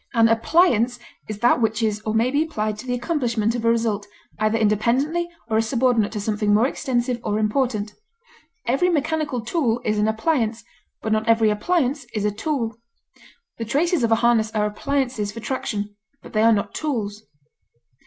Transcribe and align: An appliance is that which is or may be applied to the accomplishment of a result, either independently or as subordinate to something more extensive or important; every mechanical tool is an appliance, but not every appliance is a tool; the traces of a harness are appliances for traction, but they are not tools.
An 0.15 0.29
appliance 0.29 0.97
is 1.29 1.37
that 1.41 1.61
which 1.61 1.83
is 1.83 2.01
or 2.07 2.15
may 2.15 2.31
be 2.31 2.41
applied 2.41 2.75
to 2.79 2.87
the 2.87 2.95
accomplishment 2.95 3.53
of 3.53 3.63
a 3.63 3.69
result, 3.69 4.07
either 4.39 4.57
independently 4.57 5.29
or 5.47 5.57
as 5.57 5.69
subordinate 5.69 6.11
to 6.13 6.19
something 6.19 6.51
more 6.55 6.65
extensive 6.67 7.19
or 7.23 7.37
important; 7.37 7.93
every 8.65 8.89
mechanical 8.89 9.41
tool 9.41 9.79
is 9.85 9.99
an 9.99 10.07
appliance, 10.07 10.63
but 11.03 11.11
not 11.11 11.27
every 11.27 11.51
appliance 11.51 12.05
is 12.15 12.25
a 12.25 12.31
tool; 12.31 12.77
the 13.59 13.63
traces 13.65 14.03
of 14.03 14.11
a 14.11 14.15
harness 14.25 14.49
are 14.53 14.65
appliances 14.65 15.31
for 15.31 15.39
traction, 15.39 15.95
but 16.23 16.33
they 16.33 16.41
are 16.41 16.51
not 16.51 16.73
tools. 16.73 17.21